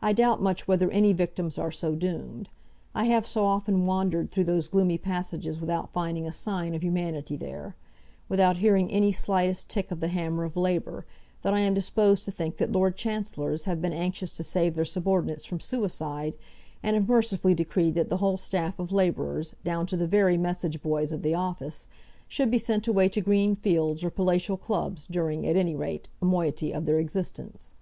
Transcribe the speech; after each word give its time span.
I 0.00 0.12
doubt 0.12 0.40
much 0.40 0.68
whether 0.68 0.88
any 0.92 1.12
victims 1.12 1.58
are 1.58 1.72
so 1.72 1.96
doomed. 1.96 2.48
I 2.94 3.06
have 3.06 3.26
so 3.26 3.44
often 3.44 3.86
wandered 3.86 4.30
through 4.30 4.44
those 4.44 4.68
gloomy 4.68 4.98
passages 4.98 5.60
without 5.60 5.92
finding 5.92 6.28
a 6.28 6.32
sign 6.32 6.76
of 6.76 6.84
humanity 6.84 7.34
there, 7.34 7.74
without 8.28 8.58
hearing 8.58 8.88
any 8.88 9.10
slightest 9.10 9.68
tick 9.68 9.90
of 9.90 9.98
the 9.98 10.06
hammer 10.06 10.44
of 10.44 10.56
labour, 10.56 11.06
that 11.42 11.54
I 11.54 11.58
am 11.58 11.74
disposed 11.74 12.24
to 12.26 12.30
think 12.30 12.58
that 12.58 12.70
Lord 12.70 12.96
Chancellors 12.96 13.64
have 13.64 13.82
been 13.82 13.92
anxious 13.92 14.32
to 14.34 14.44
save 14.44 14.76
their 14.76 14.84
subordinates 14.84 15.44
from 15.44 15.58
suicide, 15.58 16.36
and 16.80 16.94
have 16.94 17.08
mercifully 17.08 17.54
decreed 17.56 17.96
that 17.96 18.10
the 18.10 18.18
whole 18.18 18.38
staff 18.38 18.78
of 18.78 18.92
labourers, 18.92 19.56
down 19.64 19.86
to 19.86 19.96
the 19.96 20.06
very 20.06 20.36
message 20.38 20.80
boys 20.80 21.10
of 21.10 21.22
the 21.22 21.34
office, 21.34 21.88
should 22.28 22.52
be 22.52 22.58
sent 22.58 22.86
away 22.86 23.08
to 23.08 23.20
green 23.20 23.56
fields 23.56 24.04
or 24.04 24.10
palatial 24.10 24.56
clubs 24.56 25.08
during, 25.08 25.44
at 25.44 25.56
any 25.56 25.74
rate, 25.74 26.08
a 26.22 26.24
moiety 26.24 26.70
of 26.70 26.84
their 26.86 27.00
existence. 27.00 27.74